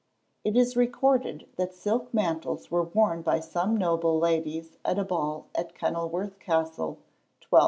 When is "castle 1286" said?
6.39-7.57